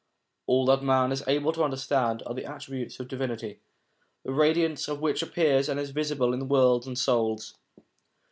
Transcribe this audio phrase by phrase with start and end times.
[0.47, 3.59] All that man is able to understand are the attributes of Divinity,
[4.23, 7.53] the radiance of which appears and is visible in worlds and souls.